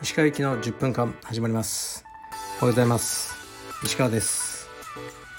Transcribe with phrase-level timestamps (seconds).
[0.00, 2.02] 石川行きの10分間始まります。
[2.56, 3.34] おはようございます。
[3.84, 4.66] 石川です。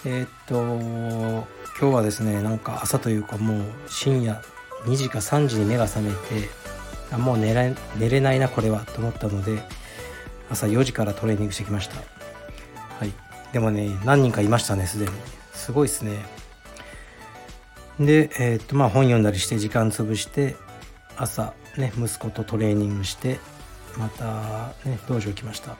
[0.05, 0.61] えー、っと
[1.79, 4.39] 今日はですねなんか朝というかもう深夜
[4.85, 6.47] 2時か3時に目が覚めて
[7.11, 9.63] あもう寝れ寝れないなこれはと思ったので
[10.51, 11.95] 朝4時からトレーニングしてきました。
[11.95, 13.13] はい。
[13.51, 15.11] でもね何人かいましたねすでに。
[15.53, 16.40] すごいですね。
[18.05, 20.55] でえー、っとまあ本読んだりして時間潰して
[21.17, 23.39] 朝ね息子とトレーニングして
[23.97, 25.77] またね道場来ました。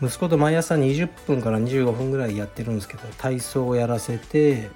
[0.00, 4.70] 息子と毎朝20分から25分ぐらいやってるんですけど体操をやらせて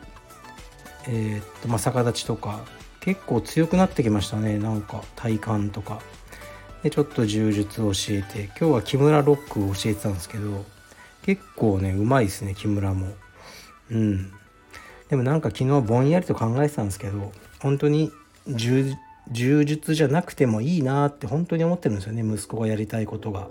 [1.08, 2.60] えー、っとまあ逆立ちとか
[3.00, 4.58] 結構強くなってきましたね。
[4.58, 6.00] なんか体幹とか。
[6.82, 10.64] でちょっと柔術を教えて今日は木村ロックを教えてたんですけど
[11.22, 13.08] 結構ねうまいですね木村も。
[13.90, 14.32] うん。
[15.08, 18.12] でもなんか昨日ぼんやりと考えてたんですけど本当に
[18.48, 18.94] 柔
[19.64, 23.48] 術じゃなくてもいいなって本当に思ってるんですよね息子がやりたいことが。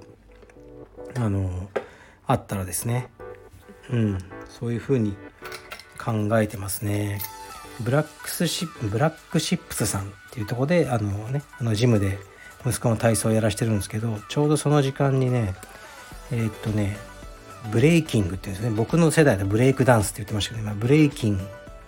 [1.17, 1.69] あの
[2.27, 3.07] あったらですね。
[3.89, 4.17] うん
[4.49, 5.15] そういうふうに
[5.97, 7.19] 考えてますね。
[7.81, 12.17] ブラックスシップブラックシップスさんっていうとこであのねあのジムで
[12.65, 15.55] 息子の体操をやらしてるんですけどちょうどその時間にね
[16.31, 16.97] えー、っとね
[17.71, 18.75] ブレイキングっていうんですね。
[18.75, 21.39] 僕の世代でブレイクダンスって言ってましたけど、ね、まあ、ブレイキン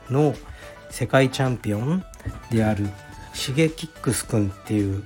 [0.10, 0.36] の
[0.90, 2.04] 世界チャンピオン
[2.52, 2.88] である
[3.34, 5.04] シゲキックスくんっていう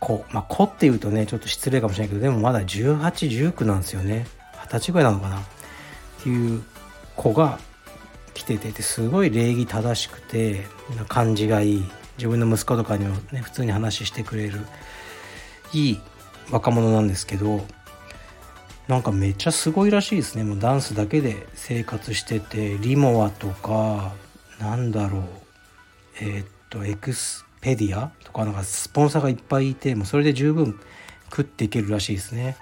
[0.00, 0.24] 子。
[0.30, 4.26] まあ子っていうとねちょっと失礼かもしれないけどでもまだ1819なんですよね。
[4.62, 5.38] 二十歳ぐらいなのかな。
[5.38, 5.42] っ
[6.22, 6.62] ていう
[7.16, 7.58] 子が
[8.34, 10.66] 来ててすごい礼儀正しくて
[11.08, 11.90] 感じがいい。
[12.18, 14.60] 自分の息子とかにもね普通に話してくれる
[15.72, 16.00] いい
[16.50, 17.64] 若者なんですけど
[18.88, 20.44] なんかめっちゃすごいらしいですね。
[20.44, 22.78] もうダンスだけで生活してて。
[22.78, 24.14] リモアとか
[24.58, 25.22] なんだろう。
[26.20, 30.80] えー、っとエクスペディアとかなんかスポンサーがいっぱいいてもうそれで十分
[31.30, 32.56] 食っていけるらしいですね。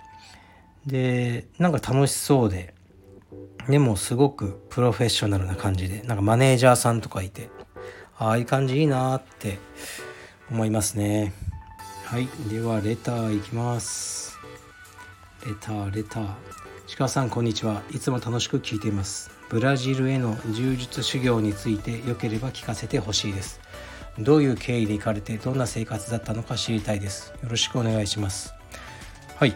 [0.85, 2.75] でなんか楽しそうで。
[3.69, 7.51] でもすごくプロフェッショナルな感じでなんかマネージャーさんとかいて
[8.17, 9.59] ああいう感じいいなって
[10.51, 11.33] 思いますね。
[12.05, 14.36] はいではレターいきます。
[15.45, 16.27] レターレター
[16.97, 17.83] 鹿さんこんにちは。
[17.91, 19.31] いつも楽しく聞いています。
[19.49, 23.61] ブラジルへの柔術修行について良ければ聞かせてほしいです。
[24.19, 27.33] どういう経緯で行かれてどんな生活だったのか知りたいです。
[27.43, 28.55] よろしくお願いします。
[29.37, 29.55] はい。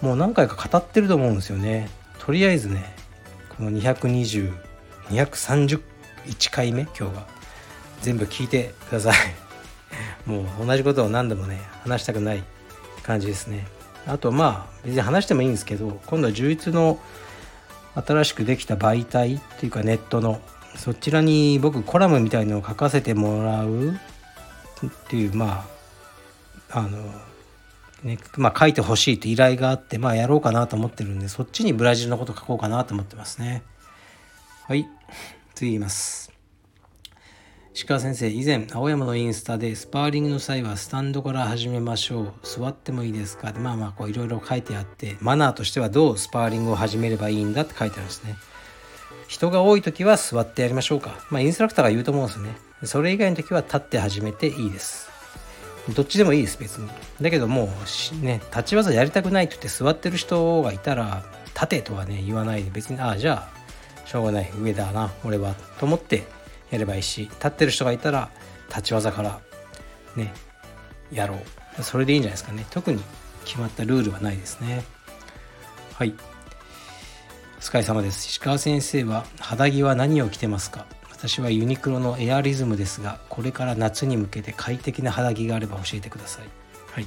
[0.00, 1.90] もう何回か語ってると思うんですよね。
[2.20, 2.94] とりあえずね
[3.56, 4.54] この220
[5.10, 5.80] 231
[6.50, 7.26] 回目今日が
[8.00, 9.16] 全部聞いてください。
[10.24, 12.44] もう同じことを何度もね話したくない
[13.02, 13.66] 感じですね。
[14.08, 16.98] あとまあ別に話してもいいんですけど今度は充実の
[17.94, 20.40] 新しくできた媒体っていうかネットの
[20.76, 23.94] そちらに僕コラムみたいのを書かせてもらうっ
[25.08, 25.66] ていうま
[26.70, 26.98] ああの
[28.02, 33.62] ねまあ書いてほしいって依頼があってまあやろうかなと思ってるんでそっちにブラジルのこと書こうかなと思ってますね。
[34.66, 34.88] はい
[35.54, 36.37] 次言います。
[37.86, 42.32] 鹿先生以前青山のインスタでスパーリングの際はスタンドから始めましょう。
[42.42, 43.52] 座ってもいいですか？
[43.52, 48.34] まあまあこういろいろ書いてあってマナーとしてはどうスパーリングを始めればいいんだって書いてあるんですね。
[49.28, 51.18] 人が多い時は座ってやりましょうか。
[51.30, 52.56] まあインストラクターが言うと思うんですね。
[52.84, 55.08] それ以外の時は立って始めていいです。
[55.94, 56.88] どっちでもいいです別に。
[57.20, 61.22] だけどもうね立ち技やりたくないって言って座ってる人がいたら
[61.54, 64.50] 立てとはね言わないで別にああじゃあしょうがない。
[64.60, 65.54] 上だな俺は。
[65.78, 66.24] と思って
[66.70, 68.30] やればいいし立ってる人がいたら
[68.68, 69.40] 立ち技から
[70.16, 70.32] ね
[71.10, 71.36] やろ
[71.78, 71.82] う。
[71.82, 72.66] それでいいんじゃないですかね。
[72.70, 73.02] 特に
[73.44, 74.84] 決まったルールはないですね。
[75.94, 76.14] はい。
[77.56, 78.28] お疲れ様です。
[78.28, 80.86] 石川先生は肌着は何を着てますか？
[81.10, 86.44] 私はユニクロのエアリズムですがこれから夏に向けて快適な肌着があれば教えてください。
[86.92, 87.06] はい。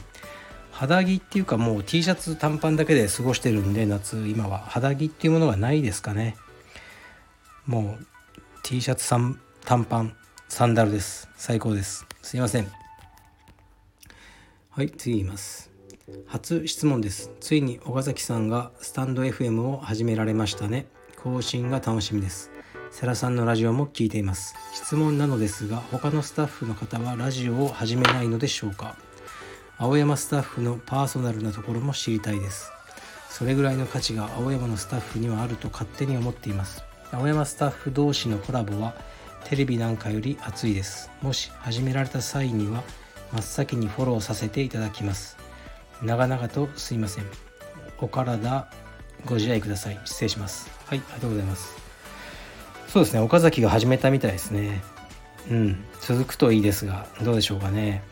[0.72, 4.60] 肌着っていうかもう T シャツ短パンだけで過ごしてるんで夏今は。
[4.60, 6.36] 肌着っていうものがないですかね。
[7.66, 8.06] もう
[8.64, 10.16] T シャツ短短パン
[10.50, 11.30] サンダルです。
[11.38, 12.06] 最高です。
[12.22, 12.68] すいません。
[14.70, 15.72] はい次言います。
[16.26, 17.32] 初質問です。
[17.40, 20.88] ついに岡崎さんがスタンド FM を始められましたね。
[21.24, 22.52] 更新が楽しみです。
[22.92, 24.56] 世良さんのラジオも聞いています。
[24.74, 28.98] 質問なのですが他のスタッフの方はラジオを始めないのでしょうか。
[29.78, 32.72] 青山スタッフのパーソナルなところも知りたいです。
[33.30, 36.84] それぐらいの価値が青山のスタッフにはあると勝手に思っています。
[37.12, 38.94] 青山スタッフ同士のコラボは
[39.46, 41.12] テレビなんかより熱いです。
[41.22, 42.84] もし始められた際には
[43.34, 45.38] 真っ先にフォローさせていただきます。
[46.02, 47.26] 長々とすいません。
[48.00, 48.68] お体
[49.26, 50.00] ご自愛ください。
[50.06, 50.70] 失礼します。
[50.86, 51.76] はいありがとうございます。
[52.88, 53.20] そうですね。
[53.20, 54.82] 岡崎が始めたみたいですね。
[55.50, 55.86] うん。
[56.02, 58.04] 続くといいですがどうでしょうかね。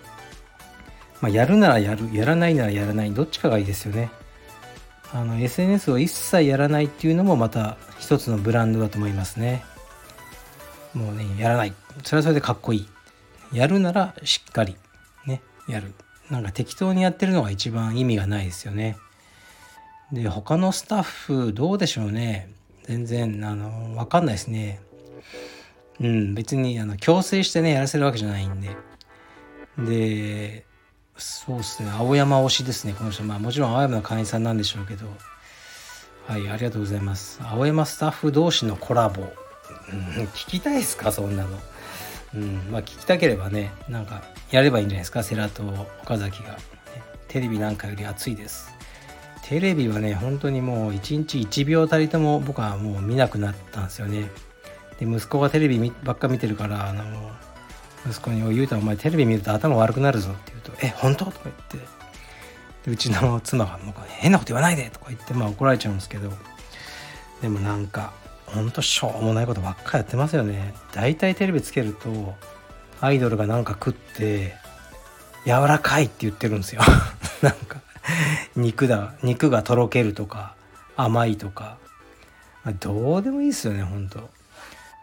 [1.21, 2.09] まあ、やるならやる。
[2.13, 3.13] やらないならやらない。
[3.13, 4.09] どっちかがいいですよね。
[5.11, 9.63] あの SNS を一切やらないっていうのもまた一つのブランドだと思いますね。
[10.93, 11.73] もうねやらない。
[12.03, 12.87] それはそれでかっこいい。
[13.57, 14.75] やるならしっかり
[15.25, 15.93] ねやる。
[16.29, 18.97] なんか適当にやってるのが一番意味がないですよね。
[20.11, 22.49] で他のスタッフどうでしょうね。
[22.83, 24.79] 全然あの分かんないですね。
[25.99, 28.75] うん別にあの強制してねやらせるわけじゃないんで。
[29.77, 30.65] で
[31.17, 31.91] そうですね。
[31.91, 33.23] 青山推しですねこの人。
[33.23, 35.07] まあもちろん青山の会員さんなんでしょうけど。
[36.27, 37.39] はいありがとうございます。
[37.43, 39.33] 青山スタッフ同士のコラボ、
[39.91, 41.11] うん、聞きたいですか？
[41.11, 41.49] そんなの。
[42.35, 42.67] うん。
[42.71, 45.23] まあ聞きたければねなんかやればいいんじゃないですか？
[45.23, 45.63] 世良と
[46.03, 46.57] 岡崎が、
[47.27, 48.71] テレビなんかより熱いです。
[49.43, 54.29] テレビはね本当にもう一日1秒たりとも僕はもう見なくなったんですよね。
[54.99, 57.03] で息子がテレビばっか見てるからあの
[58.07, 61.77] 息子に「おい言うたお前テレビ見ると頭悪くなるぞ」って言うと「え本当?」とか言って。
[62.85, 66.31] でうちの妻が「変なこと言わないで」とか言ってまあ怒られちゃうんですけど。
[67.41, 68.11] でもなんか
[68.53, 70.73] ほんとしょうもないことばっかやってますよね。
[70.93, 72.35] 大体テレビつけると
[73.01, 74.55] アイドルがなんか食って
[75.45, 76.81] 柔らかいって言ってるんですよ。
[77.41, 77.81] なんか
[78.55, 80.55] 肉だ肉がとろけるとか
[80.95, 81.77] 甘いとか、
[82.79, 84.29] どうでもいいですよねほんと。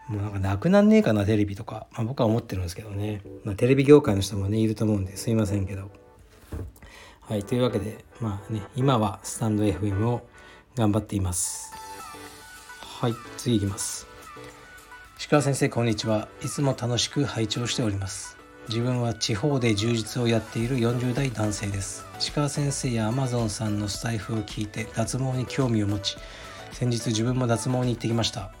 [0.07, 5.89] もうなんかなくなんねえかなテレビとか、まあ、僕は思ってるんですけどね、まあ、テレビ業界の人もねいると思うんですいませんけど。
[7.21, 10.25] はいというわけでまあね今はスタンド FM を
[10.75, 11.73] 頑張っています。
[12.99, 14.07] はい次いきます。
[15.19, 16.27] 石川先生こんにちは。
[16.43, 18.39] いつも楽しく拝聴しております。
[18.69, 22.07] 自分は地方で充実をやっている40代男性です。
[22.17, 26.17] 石川先生や Amazon さんのスタイフを聞いて脱毛に興味を持ち
[26.71, 28.51] 先日自分も脱毛に行ってきました。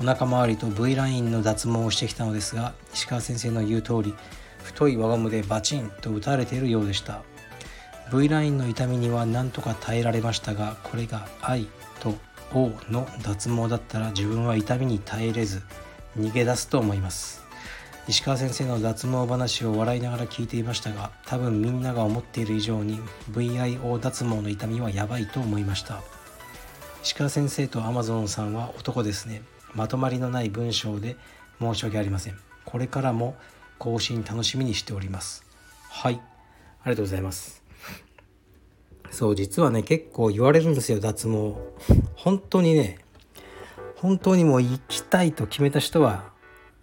[0.00, 4.14] お腹周りと V ラインの脱毛をしてきたのですが石川先生の言う通り
[4.62, 7.24] 太い輪ゴムでバチンと打たれているようでした。
[8.12, 11.66] V ラインの痛みには何とか耐えられましたがこれが I
[12.52, 15.62] と O の脱毛だったら自分は痛みに耐えれず
[16.18, 17.40] 逃げ出すと思います。
[18.08, 22.98] 石川先生の脱毛話を笑いながら聞いていましたが多分みんなが思っている以上に
[23.30, 26.02] VIO 脱毛の痛みはやばいと思いました。
[27.02, 29.42] 石川先生と Amazon さんは男ですね。
[29.74, 31.16] まとまりのない文章で
[31.60, 32.38] 申し訳ありません。
[32.64, 33.36] これからも
[33.78, 35.44] 更新楽しみにしております。
[35.88, 36.20] はい。
[36.82, 37.59] ありがとうございます。
[39.10, 41.54] そう実はね結構言われるんですよ脱毛。
[42.14, 42.98] 本当にね
[43.96, 46.30] 本当にもう行きたいと決めた人は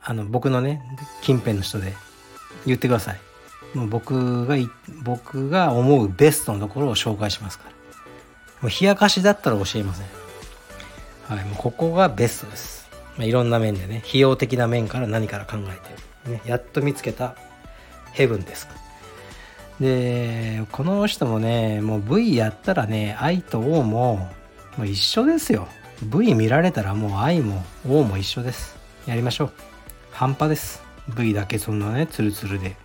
[0.02, 0.82] あの僕のね
[1.22, 1.94] 近辺の人で
[2.66, 3.20] 言ってください。
[3.74, 4.56] もう僕が
[5.04, 7.72] 僕が思うベストのところを紹介しますから。
[8.62, 10.08] もう冷やかしだったら教えません。
[11.28, 12.88] はいもうここがベストです、
[13.18, 15.58] まあ、いろんな面でね費用的な面から何から考
[16.26, 17.36] えて、ね、やっと見つけた
[18.14, 18.68] ヘブンです
[19.80, 24.30] でこの人もねもう V やったらね愛と O も
[24.78, 25.68] もう一緒ですよ。
[26.04, 28.76] V 見られたらもう愛も O も一緒です。
[29.06, 29.52] やりましょう。
[30.12, 30.84] 半端です。
[31.16, 32.76] V だけそんなねツルツルで。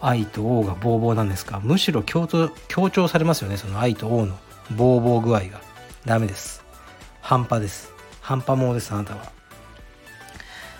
[0.00, 1.60] 愛と O がボーボーなんですか。
[1.60, 4.38] むしろ強調強調されますよねその愛と O の。
[4.70, 5.60] ボーボー具合が。
[6.04, 6.64] ダメです。
[7.20, 7.92] 半端です。
[8.20, 9.32] 半端もですあなたは。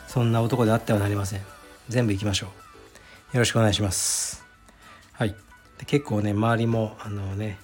[0.06, 1.40] そんな男であってはなりません。
[1.88, 2.46] 全部行きましょ
[3.32, 3.36] う。
[3.36, 4.44] よろしくお願いします。
[5.12, 5.45] はい。
[5.78, 7.59] で結構ね周りもあのね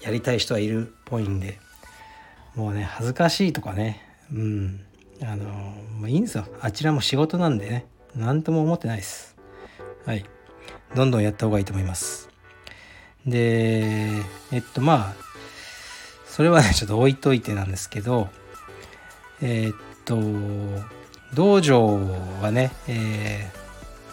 [0.00, 1.58] やりたい人はいるっぽいんで
[2.54, 4.80] もうね恥ずかしいとかねうん
[5.22, 6.44] あのもういいんですよ。
[6.60, 9.36] あちらも仕事なんでね何とも思ってないです。
[10.04, 10.24] はい。
[10.94, 12.28] どんどんやった方がいいと思います。
[13.26, 14.10] で
[14.52, 15.14] えっとまあ
[16.26, 18.28] それはねちょっと置いといてなんですけど
[19.40, 20.84] えー、っと
[21.34, 21.98] 道場
[22.40, 23.50] はね、え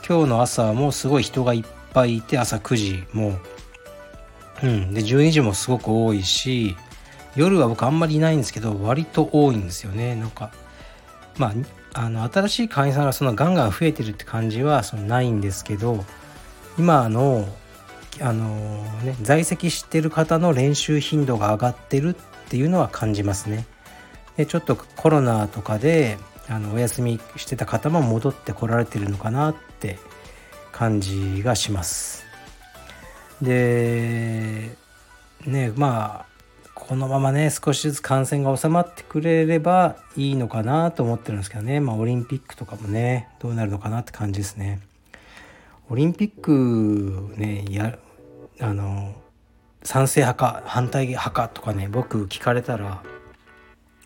[0.02, 3.40] ー、今日の朝もすごい人がいっぱいいて朝9時も。
[4.62, 4.94] ううん。
[4.94, 6.76] で12時もすごく多いし
[7.36, 10.16] 夜は僕あんまりいないんですけど割と多いんですよね。
[10.16, 10.52] なんか
[11.38, 11.54] まあ、
[11.94, 16.06] あの新しい会員さんがそのガンガン増えてるって感じはそのないんですけど
[16.78, 17.48] 今の
[18.22, 22.16] あの、ね、在籍してる方の練習頻度が上がってるっ
[22.50, 23.66] ていうのは感じますね。
[24.38, 29.98] でちょっとコロナとかであのお休みしてた方も戻ってこられてるのかなって
[30.74, 32.26] 感じがします。
[33.42, 34.76] で
[35.46, 36.34] ねまあ
[36.76, 41.80] このままね少しずつ感染が収まってくれればいいのかなと思ってるんですけどね。
[41.80, 44.82] まあオリンピックとかもねどうなるのかなって感じですね。
[45.90, 47.98] オリンピックねや
[48.60, 49.14] あの
[49.84, 53.04] 賛成派か反対派かとかね僕聞かれたら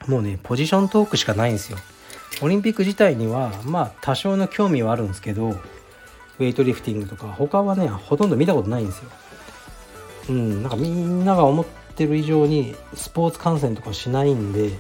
[0.08, 1.78] もうねポジショントークしかないんですよ。
[2.42, 5.56] オリンピック自体にはまあ多少の興味はあるんですけど
[6.40, 9.10] ウェイトリフティングとか他はねほとんど見たことないんですよ。
[10.30, 11.66] うん、なんかみんなが思っ
[11.96, 14.72] てる以上にスポーツ観戦とかしないんで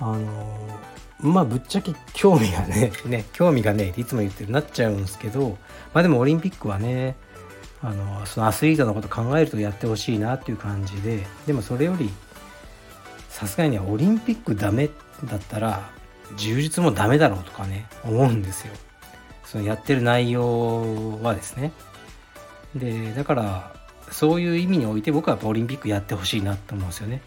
[0.00, 0.80] あの
[1.20, 5.56] まあぶっちゃけ興味がね ね興味がねいつも言ってるなっちゃうんですけど
[5.92, 7.16] まあでもオリンピックはね
[7.80, 12.10] あのそのアスリートのこと考えるとやってほしいなっていう感じででもそれより
[13.28, 14.90] さすがにオリンピックダメ
[15.24, 15.90] だったら
[16.36, 18.72] 充実もダメだろうとかね思うんですよ
[19.44, 21.72] そのやってる内容はですね。
[22.74, 23.74] でだから
[24.10, 27.22] そういう意味において僕はやっぱオリンピックやってほしいなと思うんですよね。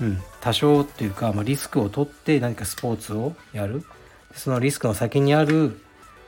[0.00, 0.22] うん。
[0.40, 3.84] 多少っていうか、まあ、リスクを取って何かスポーツをやる。
[4.34, 5.80] そのリスクの先にある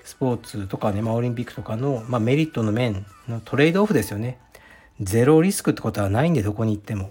[0.04, 4.38] スポーツとかね、まあ、オリンピックとかの、まあ、メリットの面のトレードオフですよね。
[5.00, 7.10] ゼロリスクってことはないんでどこに行っても。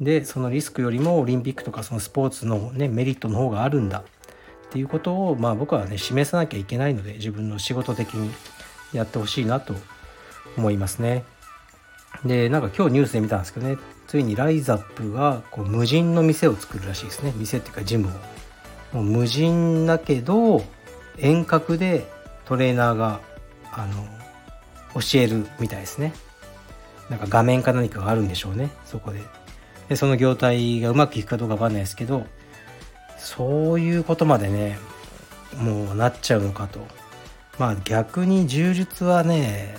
[0.00, 4.04] でそのリスクよりもオリンピックとかそのスポーツの、ね、メリットの方があるんだ。
[4.74, 8.28] っていうことを、まあ、僕はね示さなきゃいけないので自分の仕事的に
[8.92, 9.72] やってほしいなと
[10.56, 11.22] 思いますね。
[12.24, 13.76] でなんか今日ニュースで見たんですけどね
[14.08, 18.10] ついにライザップがこう無人の店を作るらしいですね店っていうかジムを。
[18.96, 20.64] もう無人だけど
[21.18, 22.10] 遠隔で
[22.44, 23.20] トレーナーが
[23.70, 24.04] あの
[25.00, 26.12] 教えるみたいですね
[27.10, 29.20] なんか画面か何かがあるんでしょうねそこで
[29.88, 32.26] でその業態がうまくいくかどうかわかんないですけど
[33.24, 34.78] そういうことまでね
[35.56, 36.86] もうなっちゃうのかと。
[37.58, 39.74] まあ逆に柔術はね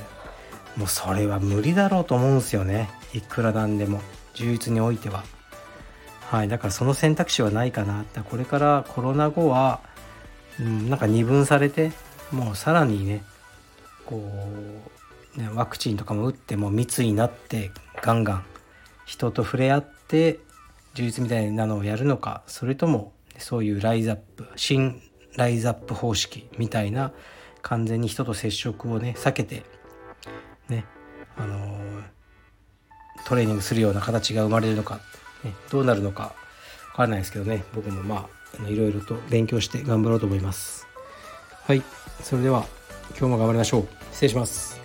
[0.76, 2.90] もうそれは無理だろうと思うんですよね。
[3.14, 4.02] いくらなんでも。
[4.34, 5.24] 柔術においては。
[6.28, 8.04] はいだからその選択肢はないかな。
[8.30, 9.80] これからコロナ後は
[10.60, 11.92] うん、なんか二分されて
[12.32, 13.24] もうさらにね
[14.06, 14.22] こ
[15.38, 17.72] うねワクチンとかも打っても密になって
[18.02, 18.46] ガンガン
[19.06, 20.40] 人と触れ合って
[20.94, 25.02] 充実みたいなのをやるのかそれともそういうライズアップ新
[25.36, 27.12] ライズアップ方式みたいな
[27.62, 29.64] 完全に人と接触をね避けて
[30.70, 30.86] ね
[31.38, 32.04] あのー、
[33.28, 35.02] トレーニングするような形が生まれるのか、
[35.44, 36.34] ね、どうなるのか
[36.92, 38.36] 分からないですけどね僕もまあ
[38.70, 40.88] いろいろと勉強して頑張ろうと思います。
[41.64, 41.82] はい。
[42.22, 42.66] それでは
[43.10, 43.88] 今日も頑張りましょう。
[44.12, 44.85] 失礼します。